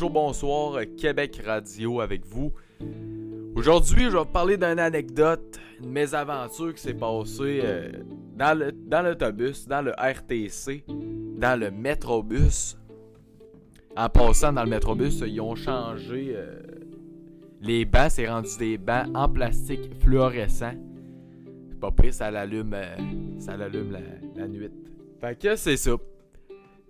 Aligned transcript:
bonjour, 0.00 0.10
bonsoir, 0.10 0.80
Québec 0.96 1.42
Radio 1.44 2.00
avec 2.00 2.24
vous. 2.24 2.52
Aujourd'hui, 3.54 4.04
je 4.04 4.12
vais 4.12 4.18
vous 4.20 4.24
parler 4.24 4.56
d'une 4.56 4.78
anecdote, 4.78 5.60
une 5.82 5.90
mésaventure 5.90 6.72
qui 6.72 6.80
s'est 6.80 6.94
passée 6.94 7.60
euh, 7.62 7.92
dans 8.34 9.04
l'autobus, 9.04 9.68
dans, 9.68 9.82
le 9.82 9.90
RTC, 9.90 10.84
dans 11.36 11.60
le 11.60 11.70
métrobus. 11.70 12.78
En 13.94 14.08
passant 14.08 14.54
dans 14.54 14.64
le 14.64 14.70
métrobus, 14.70 15.22
ils 15.26 15.40
ont 15.42 15.54
changé 15.54 16.32
euh, 16.34 16.62
les 17.60 17.84
bancs, 17.84 18.12
c'est 18.12 18.28
rendu 18.28 18.56
des 18.58 18.78
bancs 18.78 19.08
en 19.14 19.28
plastique 19.28 19.90
fluorescent. 20.00 20.72
C'est 21.68 21.78
pas 21.78 22.30
l'allume, 22.30 22.72
euh, 22.72 22.96
ça 23.38 23.54
l'allume 23.54 23.92
la, 23.92 24.00
la 24.34 24.48
nuit. 24.48 24.70
Fait 25.20 25.38
que 25.38 25.56
c'est 25.56 25.76
ça. 25.76 25.92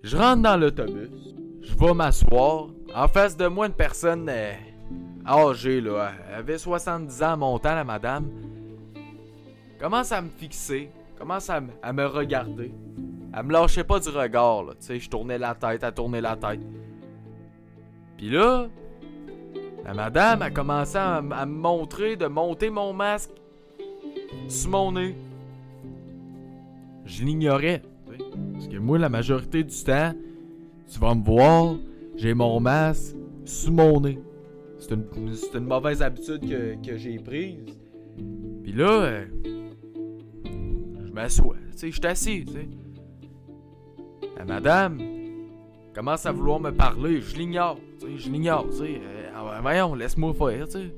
Je 0.05 0.17
rentre 0.17 0.43
dans 0.43 0.57
l'autobus, 0.57 1.35
je 1.61 1.75
vais 1.75 1.95
m'asseoir. 1.95 2.69
En 2.95 3.07
face 3.07 3.37
de 3.37 3.47
moi, 3.47 3.67
une 3.67 3.73
personne 3.73 4.29
euh, 4.29 4.53
âgée, 5.27 5.81
là. 5.81 6.13
Elle 6.29 6.35
avait 6.35 6.59
70 6.59 7.23
ans 7.23 7.37
montant, 7.37 7.75
la 7.75 7.85
madame. 7.85 8.29
Commence 9.79 10.11
à 10.13 10.21
me 10.21 10.29
fixer, 10.29 10.91
commence 11.19 11.49
à, 11.49 11.61
me 11.61 12.05
regarder. 12.05 12.73
Elle 13.33 13.45
me 13.45 13.53
lâchait 13.53 13.85
pas 13.85 14.01
du 14.01 14.09
regard, 14.09 14.65
là. 14.65 14.73
Tu 14.73 14.87
sais, 14.87 14.99
je 14.99 15.09
tournais 15.09 15.39
la 15.39 15.55
tête, 15.55 15.83
elle 15.85 15.95
tournait 15.95 16.21
la 16.21 16.37
tête. 16.37 16.61
Puis 18.17 18.29
là, 18.29 18.67
la 19.85 19.95
madame 19.95 20.43
a 20.43 20.51
commencé 20.51 20.99
à, 20.99 21.23
me 21.23 21.45
montrer 21.47 22.17
de 22.17 22.27
monter 22.27 22.71
mon 22.71 22.93
masque 22.93 23.31
sur 24.49 24.71
mon 24.71 24.93
nez. 24.93 25.17
Je 27.07 27.25
l'ignorais. 27.25 27.83
Parce 28.53 28.69
que 28.69 28.77
moi, 28.79 28.99
la 28.99 29.09
majorité 29.09 29.63
du 29.63 29.85
temps, 29.85 30.13
tu 30.93 30.99
vas 30.99 31.15
me 31.15 31.25
voir, 31.25 31.77
j'ai 32.21 32.35
mon 32.35 32.61
masque 32.61 33.17
sous 33.47 33.73
mon 33.73 33.99
nez. 34.01 34.19
C'est 34.79 34.93
une, 34.93 35.67
mauvaise 35.67 36.03
habitude 36.03 36.41
que, 36.83 36.97
j'ai 36.97 37.19
prise. 37.19 37.65
Puis 38.63 38.73
là, 38.73 38.91
euh, 38.91 39.25
je 40.45 41.13
m'assois. 41.13 41.57
Tu 41.73 41.79
sais, 41.79 41.91
je 41.91 41.97
suis 41.97 42.07
assis, 42.07 42.45
tu 42.45 42.53
sais. 42.53 42.69
La 44.37 44.45
madame 44.45 45.01
commence 45.95 46.27
à 46.27 46.33
vouloir 46.33 46.61
me 46.61 46.71
parler. 46.73 47.23
Je 47.23 47.37
l'ignore, 47.37 47.79
tu 47.99 48.07
sais, 48.07 48.19
je 48.19 48.31
l'ignore, 48.31 48.67
tu 48.69 48.77
sais. 48.77 49.01
Euh, 49.03 49.59
voyons, 49.63 49.95
laisse-moi 49.95 50.35
faire, 50.35 50.67
tu 50.67 50.73
sais. 50.73 50.95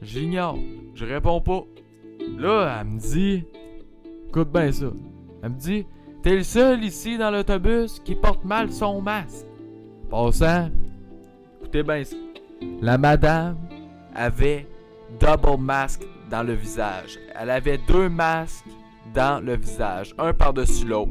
Je 0.00 0.18
l'ignore. 0.18 0.58
Je 0.94 1.04
réponds 1.04 1.42
pas. 1.42 1.64
Là, 2.38 2.78
elle 2.80 2.86
me 2.86 2.98
dit... 2.98 3.44
Écoute 4.28 4.50
bien 4.50 4.72
ça. 4.72 4.86
Elle 5.42 5.50
me 5.50 5.58
dit... 5.58 5.86
T'es 6.22 6.36
le 6.36 6.42
seul 6.42 6.82
ici 6.82 7.18
dans 7.18 7.30
l'autobus 7.30 8.00
qui 8.00 8.14
porte 8.14 8.44
mal 8.44 8.72
son 8.72 9.00
masque. 9.00 9.46
Passant, 10.10 10.70
écoutez 11.60 11.82
bien 11.82 12.04
ça. 12.04 12.16
La 12.80 12.96
madame 12.96 13.56
avait 14.14 14.66
double 15.20 15.60
masque 15.60 16.06
dans 16.30 16.42
le 16.42 16.54
visage. 16.54 17.18
Elle 17.34 17.50
avait 17.50 17.78
deux 17.88 18.08
masques 18.08 18.64
dans 19.14 19.44
le 19.44 19.56
visage, 19.56 20.14
un 20.18 20.32
par-dessus 20.32 20.86
l'autre. 20.86 21.10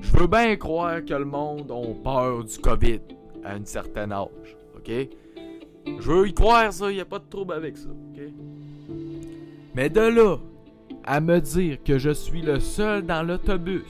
Je 0.00 0.16
veux 0.16 0.26
bien 0.26 0.56
croire 0.56 1.04
que 1.04 1.14
le 1.14 1.24
monde 1.24 1.70
a 1.70 2.02
peur 2.02 2.44
du 2.44 2.58
COVID 2.58 3.00
à 3.44 3.54
un 3.54 3.64
certain 3.64 4.10
âge, 4.10 4.56
ok? 4.76 4.90
Je 5.86 6.10
veux 6.10 6.28
y 6.28 6.34
croire 6.34 6.72
ça, 6.72 6.90
y 6.90 7.00
a 7.00 7.04
pas 7.04 7.18
de 7.18 7.28
trouble 7.28 7.54
avec 7.54 7.76
ça, 7.76 7.88
ok? 7.88 8.22
Mais 9.74 9.88
de 9.90 10.00
là 10.00 10.36
à 11.04 11.20
me 11.20 11.40
dire 11.40 11.78
que 11.82 11.98
je 11.98 12.10
suis 12.10 12.42
le 12.42 12.60
seul 12.60 13.02
dans 13.02 13.22
l'autobus 13.22 13.82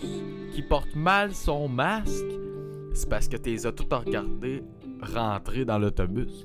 qui 0.53 0.63
porte 0.63 0.95
mal 0.95 1.35
son 1.35 1.69
masque, 1.69 2.25
c'est 2.99 3.09
parce 3.09 3.29
que 3.29 3.37
t'es 3.37 3.65
as 3.65 3.71
tout 3.71 3.87
regardé 3.91 4.65
rentrer 5.01 5.65
dans 5.65 5.79
l'autobus. 5.79 6.45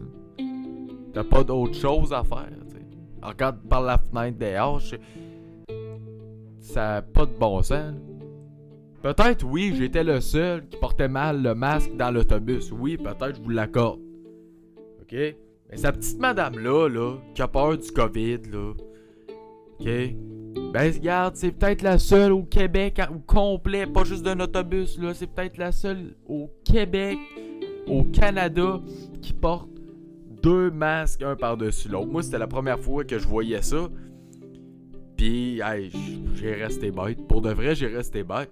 T'as 1.12 1.24
pas 1.24 1.44
d'autre 1.44 1.74
chose 1.74 2.14
à 2.14 2.24
faire. 2.24 2.52
T'sais. 2.68 2.86
Regarde 3.24 3.58
par 3.68 3.82
la 3.82 3.98
fenêtre 3.98 4.38
dehors, 4.38 4.80
ça 6.60 6.82
n'a 6.82 7.02
pas 7.02 7.26
de 7.26 7.34
bon 7.34 7.64
sens. 7.64 7.96
Peut-être 9.02 9.44
oui, 9.44 9.74
j'étais 9.76 10.04
le 10.04 10.22
seul 10.22 10.68
qui 10.68 10.78
portait 10.78 11.08
mal 11.08 11.42
le 11.42 11.56
masque 11.56 11.96
dans 11.98 12.12
l'autobus. 12.12 12.72
Oui, 12.72 12.98
peut-être 12.98 13.38
je 13.38 13.42
vous 13.42 13.50
l'accorde. 13.50 14.00
OK? 15.02 15.12
Mais 15.12 15.78
sa 15.78 15.92
petite 15.92 16.20
madame 16.20 16.60
là, 16.60 16.88
là, 16.88 17.18
qui 17.34 17.42
a 17.42 17.48
peur 17.48 17.80
du 17.80 17.92
COVID, 17.92 18.42
là. 18.52 18.74
OK? 19.80 19.90
Ben, 20.56 20.92
regarde, 20.92 21.36
c'est 21.36 21.52
peut-être 21.52 21.82
la 21.82 22.00
seule 22.00 22.32
au 22.32 22.44
Québec, 22.44 23.00
au 23.12 23.20
complet, 23.20 23.86
pas 23.86 24.04
juste 24.04 24.24
d'un 24.24 24.40
autobus, 24.40 24.98
là. 25.00 25.14
C'est 25.14 25.28
peut-être 25.28 25.58
la 25.58 25.72
seule 25.72 26.16
au 26.28 26.50
Québec, 26.64 27.18
au 27.88 28.04
Canada, 28.04 28.80
qui 29.22 29.34
porte 29.34 29.70
deux 30.42 30.72
masques 30.72 31.22
un 31.22 31.36
par-dessus 31.36 31.90
l'autre. 31.90 32.08
Moi, 32.12 32.24
c'était 32.24 32.38
la 32.38 32.48
première 32.48 32.80
fois 32.80 33.04
que 33.04 33.18
je 33.18 33.28
voyais 33.28 33.62
ça. 33.62 33.88
Puis, 35.16 35.62
j'ai 36.36 36.54
resté 36.54 36.92
bête. 36.92 37.28
Pour 37.28 37.42
de 37.42 37.52
vrai, 37.52 37.76
j'ai 37.76 37.88
resté 37.88 38.24
bête. 38.24 38.50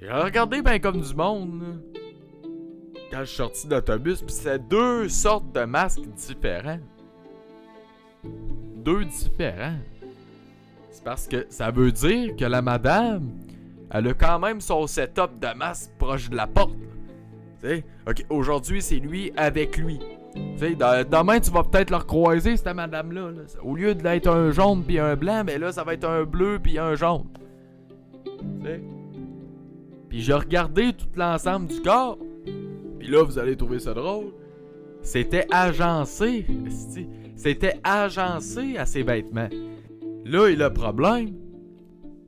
J'ai 0.00 0.10
regardé 0.10 0.62
ben 0.62 0.80
comme 0.80 1.00
du 1.00 1.14
monde. 1.14 1.80
Quand 3.10 3.20
je 3.20 3.24
suis 3.24 3.36
sorti 3.36 3.68
d'autobus, 3.68 4.22
puis 4.22 4.34
c'est 4.34 4.58
deux 4.68 5.08
sortes 5.08 5.52
de 5.52 5.64
masques 5.64 6.06
différents. 6.16 6.80
Deux 8.76 9.04
différents. 9.04 9.76
C'est 10.94 11.02
parce 11.02 11.26
que 11.26 11.44
ça 11.48 11.72
veut 11.72 11.90
dire 11.90 12.36
que 12.36 12.44
la 12.44 12.62
madame, 12.62 13.28
elle 13.90 14.06
a 14.06 14.14
quand 14.14 14.38
même 14.38 14.60
son 14.60 14.86
setup 14.86 15.40
de 15.40 15.52
masque 15.58 15.90
proche 15.98 16.30
de 16.30 16.36
la 16.36 16.46
porte. 16.46 16.76
Ok, 18.06 18.24
aujourd'hui 18.30 18.80
c'est 18.80 19.00
lui 19.00 19.32
avec 19.36 19.76
lui. 19.76 19.98
Tu 20.34 20.58
sais, 20.58 20.74
demain 20.76 21.40
tu 21.40 21.50
vas 21.50 21.64
peut-être 21.64 21.90
le 21.90 21.96
recroiser 21.96 22.56
cette 22.56 22.72
madame-là. 22.72 23.30
Au 23.64 23.74
lieu 23.74 23.96
d'être 23.96 24.28
un 24.28 24.52
jaune 24.52 24.84
puis 24.84 25.00
un 25.00 25.16
blanc, 25.16 25.42
mais 25.44 25.58
là 25.58 25.72
ça 25.72 25.82
va 25.82 25.94
être 25.94 26.08
un 26.08 26.22
bleu 26.22 26.60
puis 26.62 26.78
un 26.78 26.94
jaune. 26.94 27.24
Tu 28.60 28.64
sais. 28.64 28.80
Puis 30.08 30.20
j'ai 30.20 30.34
regardé 30.34 30.92
tout 30.92 31.08
l'ensemble 31.16 31.66
du 31.66 31.82
corps. 31.82 32.18
Puis 33.00 33.08
là 33.08 33.24
vous 33.24 33.36
allez 33.40 33.56
trouver 33.56 33.80
ça 33.80 33.94
drôle. 33.94 34.32
C'était 35.02 35.48
agencé. 35.50 36.46
C'était 37.34 37.80
agencé 37.82 38.76
à 38.76 38.86
ses 38.86 39.02
vêtements. 39.02 39.48
Là 40.24 40.48
est 40.48 40.56
le 40.56 40.72
problème. 40.72 41.34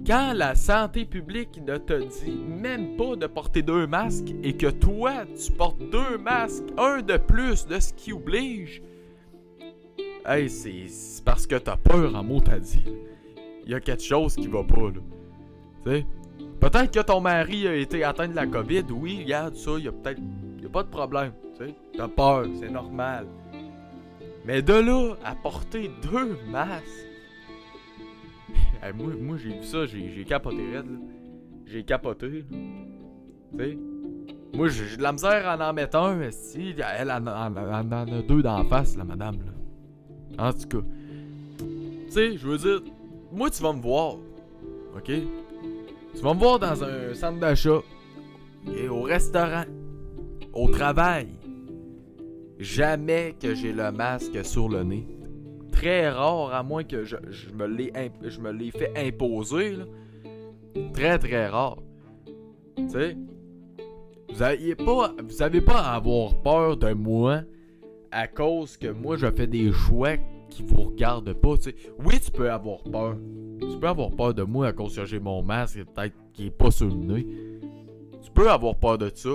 Quand 0.06 0.34
la 0.34 0.54
santé 0.54 1.06
publique 1.06 1.60
ne 1.66 1.78
te 1.78 1.94
dit 1.94 2.38
même 2.46 2.96
pas 2.96 3.16
de 3.16 3.26
porter 3.26 3.62
deux 3.62 3.86
masques 3.86 4.34
et 4.42 4.54
que 4.54 4.66
toi, 4.66 5.24
tu 5.34 5.50
portes 5.52 5.80
deux 5.90 6.18
masques, 6.18 6.64
un 6.76 7.00
de 7.00 7.16
plus 7.16 7.66
de 7.66 7.80
ce 7.80 7.94
qui 7.94 8.12
oblige, 8.12 8.82
hey, 10.26 10.50
c'est 10.50 11.24
parce 11.24 11.46
que 11.46 11.56
t'as 11.56 11.78
peur 11.78 12.14
en 12.14 12.22
mot 12.22 12.40
t'as 12.40 12.58
dit. 12.58 12.84
Il 13.64 13.72
y 13.72 13.74
a 13.74 13.80
quelque 13.80 14.02
chose 14.02 14.36
qui 14.36 14.46
va 14.46 14.62
pas, 14.62 14.76
là. 14.76 15.00
Tu 15.84 15.90
sais? 15.90 16.06
Peut-être 16.60 16.90
que 16.92 17.00
ton 17.00 17.20
mari 17.20 17.66
a 17.66 17.74
été 17.74 18.04
atteint 18.04 18.28
de 18.28 18.36
la 18.36 18.46
COVID, 18.46 18.84
oui, 18.90 19.22
regarde 19.22 19.54
ça, 19.56 19.72
il 19.78 19.84
y 19.84 19.88
a 19.88 19.92
peut-être. 19.92 20.20
Y 20.62 20.66
a 20.66 20.68
pas 20.68 20.82
de 20.82 20.88
problème, 20.88 21.32
tu 21.58 21.66
sais? 21.66 21.74
T'as 21.96 22.08
peur, 22.08 22.46
c'est 22.60 22.70
normal. 22.70 23.26
Mais 24.44 24.62
de 24.62 24.74
là 24.74 25.14
à 25.24 25.34
porter 25.34 25.90
deux 26.02 26.36
masques, 26.50 26.84
moi, 28.94 29.36
j'ai 29.36 29.50
vu 29.50 29.62
ça, 29.62 29.86
j'ai 29.86 30.24
capoté 30.24 30.62
raide, 30.72 30.86
J'ai 31.66 31.84
capoté, 31.84 32.44
Tu 32.50 33.58
sais? 33.58 33.78
Moi, 34.54 34.68
j'ai 34.68 34.96
de 34.96 35.02
la 35.02 35.12
misère 35.12 35.48
à 35.48 35.70
en 35.70 35.72
mettre 35.72 35.98
un, 35.98 36.30
si. 36.30 36.74
Elle 36.98 37.10
en, 37.10 37.26
a 37.26 38.22
deux 38.26 38.42
d'en 38.42 38.64
face, 38.64 38.96
la 38.96 39.04
madame. 39.04 39.36
En 40.38 40.52
tout 40.52 40.68
cas. 40.68 40.86
Tu 41.58 42.12
sais, 42.12 42.36
je 42.36 42.46
veux 42.46 42.58
dire, 42.58 42.82
moi, 43.32 43.50
tu 43.50 43.62
vas 43.62 43.72
me 43.72 43.80
voir. 43.80 44.14
OK? 44.96 45.04
Tu 45.04 46.22
vas 46.22 46.32
me 46.34 46.38
voir 46.38 46.58
dans 46.58 46.82
un 46.82 47.12
centre 47.14 47.38
d'achat. 47.38 47.80
Au 48.90 49.02
restaurant. 49.02 49.64
Au 50.54 50.68
travail. 50.68 51.28
Jamais 52.58 53.36
que 53.38 53.54
j'ai 53.54 53.72
le 53.72 53.92
masque 53.92 54.42
sur 54.44 54.70
le 54.70 54.82
nez 54.82 55.15
très 55.76 56.08
rare, 56.08 56.52
à 56.52 56.62
moins 56.62 56.82
que 56.82 57.04
je, 57.04 57.16
je 57.28 57.50
me 57.52 57.66
l'ai 57.66 58.70
fait 58.70 58.92
imposer. 58.96 59.76
Très 60.92 61.18
très 61.18 61.46
rare. 61.46 61.78
Tu 62.76 62.88
sais, 62.88 63.16
vous 64.28 64.38
n'avez 64.40 64.74
pas, 64.74 65.14
avez 65.40 65.60
pas 65.60 65.80
à 65.80 65.94
avoir 65.94 66.34
peur 66.42 66.76
de 66.76 66.92
moi 66.92 67.42
à 68.10 68.26
cause 68.26 68.76
que 68.76 68.88
moi 68.88 69.16
je 69.16 69.30
fais 69.30 69.46
des 69.46 69.72
choix 69.72 70.16
qui 70.50 70.62
vous 70.62 70.82
regardent 70.82 71.32
pas. 71.34 71.54
Oui, 72.04 72.20
tu 72.20 72.30
peux 72.30 72.50
avoir 72.50 72.82
peur. 72.82 73.16
Tu 73.60 73.78
peux 73.78 73.88
avoir 73.88 74.10
peur 74.10 74.34
de 74.34 74.42
moi 74.42 74.68
à 74.68 74.72
cause 74.72 74.96
que 74.96 75.04
j'ai 75.04 75.20
mon 75.20 75.42
masque 75.42 75.84
peut-être 75.94 76.14
qui 76.32 76.46
est 76.46 76.50
pas 76.50 76.70
sur 76.70 76.88
le 76.88 76.94
nez. 76.94 77.26
Tu 78.22 78.30
peux 78.30 78.50
avoir 78.50 78.76
peur 78.76 78.98
de 78.98 79.10
ça. 79.14 79.30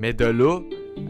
Mais 0.00 0.12
de 0.14 0.24
là 0.24 0.60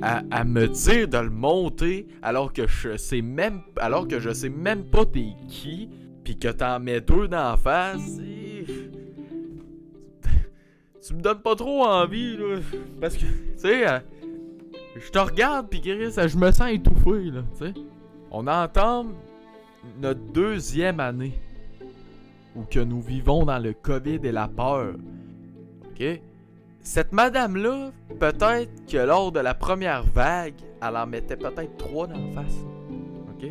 à, 0.02 0.44
me 0.44 0.68
dire 0.68 1.08
de 1.08 1.18
le 1.18 1.30
monter 1.30 2.06
alors 2.22 2.52
que 2.52 2.66
je 2.66 2.96
sais 2.96 3.22
même 3.22 3.60
alors 3.76 4.08
que 4.08 4.18
je 4.18 4.30
sais 4.30 4.48
même 4.48 4.84
pas 4.84 5.04
t'es 5.04 5.34
qui, 5.48 5.88
puis 6.24 6.38
que 6.38 6.48
t'en 6.48 6.80
mets 6.80 7.00
deux 7.00 7.28
d'en 7.28 7.56
face, 7.56 8.18
tu 11.06 11.14
me 11.14 11.20
donnes 11.20 11.42
pas 11.42 11.54
trop 11.56 11.84
envie 11.84 12.36
là, 12.36 12.58
parce 13.00 13.16
que 13.16 13.22
tu 13.22 13.28
sais, 13.56 13.88
euh, 13.88 13.98
je 14.96 15.10
te 15.10 15.18
regarde, 15.18 15.68
puis 15.68 15.80
je 15.84 16.36
me 16.36 16.50
sens 16.50 16.70
étouffé, 16.70 17.30
là, 17.30 17.42
tu 17.58 17.66
sais. 17.66 17.74
On 18.30 18.46
entend 18.46 19.06
notre 20.00 20.20
deuxième 20.32 21.00
année 21.00 21.32
où 22.54 22.62
que 22.62 22.80
nous 22.80 23.00
vivons 23.00 23.44
dans 23.44 23.58
le 23.58 23.72
COVID 23.72 24.20
et 24.22 24.32
la 24.32 24.48
peur. 24.48 24.94
OK? 25.84 26.20
Cette 26.82 27.12
madame-là, 27.12 27.90
peut-être 28.18 28.70
que 28.86 28.96
lors 28.96 29.32
de 29.32 29.40
la 29.40 29.54
première 29.54 30.02
vague, 30.02 30.54
elle 30.82 30.96
en 30.96 31.06
mettait 31.06 31.36
peut-être 31.36 31.76
trois 31.76 32.06
dans 32.06 32.32
face. 32.32 32.56
OK? 33.30 33.50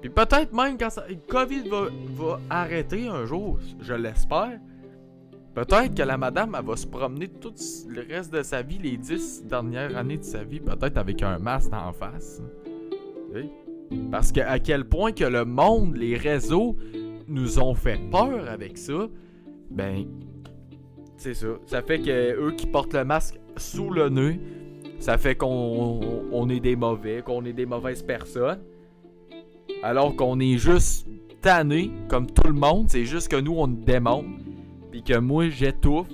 Puis 0.00 0.10
peut-être 0.10 0.52
même 0.52 0.76
quand 0.78 0.90
ça, 0.90 1.04
COVID 1.28 1.68
va, 1.68 1.86
va 2.16 2.40
arrêter 2.50 3.08
un 3.08 3.24
jour, 3.24 3.58
je 3.80 3.94
l'espère. 3.94 4.60
Peut-être 5.54 5.94
que 5.94 6.02
la 6.02 6.18
madame, 6.18 6.56
elle 6.58 6.66
va 6.66 6.76
se 6.76 6.86
promener 6.86 7.28
tout 7.28 7.54
le 7.88 8.02
reste 8.02 8.32
de 8.32 8.42
sa 8.42 8.60
vie, 8.62 8.78
les 8.78 8.96
dix 8.96 9.44
dernières 9.44 9.96
années 9.96 10.18
de 10.18 10.24
sa 10.24 10.42
vie, 10.42 10.60
peut-être 10.60 10.98
avec 10.98 11.22
un 11.22 11.38
masque 11.38 11.72
en 11.72 11.92
face. 11.92 12.42
Parce 14.10 14.32
que 14.32 14.40
à 14.40 14.58
quel 14.58 14.84
point 14.84 15.12
que 15.12 15.24
le 15.24 15.44
monde, 15.44 15.96
les 15.96 16.16
réseaux, 16.16 16.76
nous 17.28 17.58
ont 17.58 17.74
fait 17.74 18.00
peur 18.10 18.48
avec 18.48 18.76
ça, 18.76 19.08
ben, 19.70 20.06
c'est 21.16 21.34
ça. 21.34 21.46
Ça 21.66 21.82
fait 21.82 22.00
que 22.00 22.40
eux 22.40 22.52
qui 22.52 22.66
portent 22.66 22.94
le 22.94 23.04
masque 23.04 23.38
sous 23.56 23.90
le 23.90 24.08
nez, 24.08 24.40
ça 24.98 25.18
fait 25.18 25.34
qu'on 25.34 26.48
est 26.48 26.60
des 26.60 26.76
mauvais, 26.76 27.22
qu'on 27.22 27.44
est 27.44 27.52
des 27.52 27.66
mauvaises 27.66 28.02
personnes. 28.02 28.60
Alors 29.82 30.16
qu'on 30.16 30.40
est 30.40 30.56
juste 30.56 31.06
tanné, 31.40 31.90
comme 32.08 32.26
tout 32.26 32.46
le 32.46 32.54
monde, 32.54 32.86
c'est 32.88 33.04
juste 33.04 33.28
que 33.28 33.36
nous, 33.36 33.54
on 33.54 33.68
démonte 33.68 34.26
puis 34.90 35.02
que 35.02 35.18
moi 35.18 35.48
j'étouffe 35.48 36.08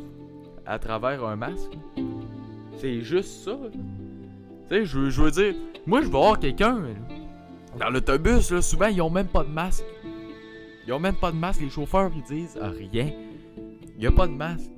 à 0.66 0.78
travers 0.78 1.24
un 1.24 1.36
masque. 1.36 1.72
C'est 2.78 3.02
juste 3.02 3.44
ça. 3.44 3.56
Tu 3.72 3.78
sais, 4.68 4.84
je, 4.84 5.20
veux 5.20 5.30
dire, 5.30 5.54
moi 5.86 6.00
je 6.00 6.06
vais 6.06 6.10
voir 6.10 6.38
quelqu'un 6.38 6.82
dans 7.78 7.90
l'autobus, 7.90 8.50
là, 8.50 8.62
souvent 8.62 8.86
ils 8.86 9.00
ont 9.02 9.10
même 9.10 9.28
pas 9.28 9.44
de 9.44 9.50
masque. 9.50 9.84
Ils 10.86 10.92
ont 10.92 10.98
même 10.98 11.14
pas 11.14 11.30
de 11.30 11.36
masque, 11.36 11.60
les 11.60 11.70
chauffeurs 11.70 12.10
ils 12.16 12.22
disent 12.22 12.58
rien. 12.60 13.10
Il 13.98 14.06
a 14.06 14.10
pas 14.10 14.26
de 14.26 14.32
masque. 14.32 14.70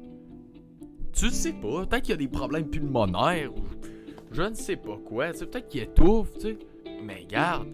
Tu 1.13 1.31
sais 1.31 1.53
pas, 1.53 1.87
peut-être 1.87 2.03
qu'il 2.03 2.11
y 2.11 2.15
a 2.15 2.17
des 2.17 2.29
problèmes 2.29 2.69
pulmonaires 2.69 3.53
ou 3.55 3.63
je 4.33 4.43
ne 4.43 4.55
sais 4.55 4.77
pas 4.77 4.99
quoi, 5.05 5.27
peut-être 5.33 5.69
qu'il 5.69 5.83
étouffe, 5.83 6.33
tu 6.35 6.41
sais. 6.41 6.59
Mais 7.05 7.27
garde, 7.29 7.69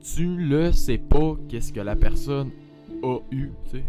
tu 0.00 0.36
le 0.36 0.72
sais 0.72 0.98
pas 0.98 1.34
qu'est-ce 1.48 1.72
que 1.72 1.80
la 1.80 1.96
personne 1.96 2.50
a 3.02 3.18
eu, 3.30 3.50
tu 3.64 3.78
sais. 3.78 3.84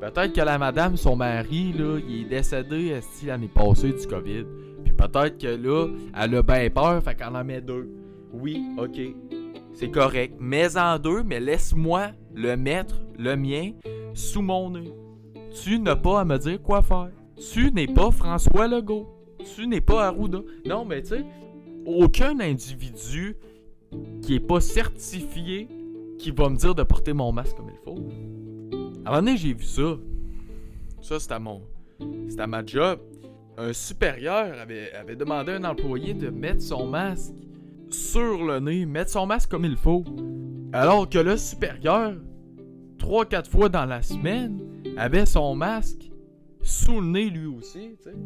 Peut-être 0.00 0.32
que 0.32 0.40
la 0.40 0.58
madame, 0.58 0.96
son 0.96 1.16
mari, 1.16 1.72
là, 1.72 1.98
il 1.98 2.22
est 2.22 2.28
décédé 2.28 3.00
l'année 3.26 3.48
passée 3.48 3.92
du 3.92 4.06
COVID. 4.06 4.44
Puis 4.84 4.92
peut-être 4.92 5.38
que 5.38 5.46
là, 5.46 5.88
elle 6.14 6.34
a 6.34 6.42
bien 6.42 6.68
peur, 6.70 7.02
fait 7.02 7.14
qu'elle 7.14 7.36
en 7.36 7.44
met 7.44 7.60
deux. 7.60 7.88
Oui, 8.32 8.62
ok. 8.78 9.00
C'est 9.72 9.90
correct. 9.90 10.36
Mets-en 10.38 10.98
deux, 10.98 11.22
mais 11.22 11.40
laisse-moi 11.40 12.08
le 12.34 12.56
mettre, 12.56 13.00
le 13.18 13.36
mien, 13.36 13.72
sous 14.12 14.42
mon 14.42 14.70
nez. 14.70 14.92
Tu 15.62 15.78
n'as 15.78 15.96
pas 15.96 16.20
à 16.20 16.24
me 16.24 16.38
dire 16.38 16.60
quoi 16.60 16.82
faire. 16.82 17.10
Tu 17.36 17.70
n'es 17.72 17.86
pas 17.86 18.10
François 18.10 18.68
Legault. 18.68 19.08
Tu 19.54 19.66
n'es 19.66 19.80
pas 19.80 20.06
Arruda. 20.06 20.40
Non, 20.66 20.84
mais 20.84 21.02
tu 21.02 21.08
sais, 21.08 21.24
aucun 21.86 22.40
individu 22.40 23.36
qui 24.22 24.36
est 24.36 24.40
pas 24.40 24.60
certifié 24.60 25.68
qui 26.18 26.30
va 26.30 26.48
me 26.48 26.56
dire 26.56 26.74
de 26.74 26.82
porter 26.82 27.12
mon 27.12 27.32
masque 27.32 27.56
comme 27.56 27.70
il 27.70 27.78
faut. 27.84 27.98
À 29.04 29.08
un 29.08 29.10
moment 29.10 29.16
donné, 29.18 29.36
j'ai 29.36 29.52
vu 29.52 29.64
ça. 29.64 29.96
Ça, 31.02 31.20
c'était 31.20 31.34
à 31.34 31.38
mon. 31.38 31.62
À 32.38 32.46
ma 32.46 32.64
job. 32.64 33.00
Un 33.56 33.72
supérieur 33.72 34.58
avait, 34.58 34.92
avait 34.92 35.16
demandé 35.16 35.52
à 35.52 35.56
un 35.56 35.64
employé 35.64 36.14
de 36.14 36.28
mettre 36.28 36.62
son 36.62 36.86
masque 36.86 37.34
sur 37.88 38.44
le 38.44 38.58
nez, 38.58 38.86
mettre 38.86 39.10
son 39.10 39.26
masque 39.26 39.50
comme 39.50 39.64
il 39.64 39.76
faut. 39.76 40.04
Alors 40.72 41.08
que 41.08 41.18
le 41.18 41.36
supérieur, 41.36 42.14
3-4 42.98 43.48
fois 43.48 43.68
dans 43.68 43.84
la 43.84 44.02
semaine, 44.02 44.58
avait 44.96 45.26
son 45.26 45.54
masque 45.54 46.10
sous 46.64 47.00
le 47.00 47.06
nez 47.06 47.30
lui 47.30 47.46
aussi, 47.46 47.96
tu 48.02 48.10
sais. 48.10 48.16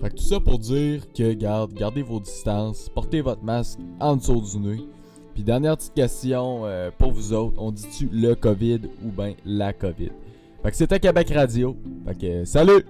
Fait 0.00 0.08
que 0.08 0.14
tout 0.14 0.22
ça 0.22 0.40
pour 0.40 0.58
dire 0.58 1.12
que, 1.12 1.34
garde, 1.34 1.74
gardez 1.74 2.02
vos 2.02 2.20
distances, 2.20 2.88
portez 2.88 3.20
votre 3.20 3.42
masque 3.42 3.78
en 4.00 4.16
dessous 4.16 4.40
du 4.40 4.58
nez. 4.58 4.80
Puis 5.34 5.42
dernière 5.42 5.76
petite 5.76 5.94
question 5.94 6.64
euh, 6.64 6.90
pour 6.96 7.12
vous 7.12 7.32
autres, 7.32 7.60
on 7.60 7.70
dit-tu 7.70 8.08
le 8.10 8.34
COVID 8.34 8.80
ou 9.04 9.10
bien 9.10 9.34
la 9.44 9.72
COVID? 9.72 10.10
Fait 10.62 10.70
que 10.70 10.76
c'était 10.76 11.00
Québec 11.00 11.30
Radio. 11.34 11.76
Fait 12.06 12.18
que 12.18 12.44
salut! 12.44 12.84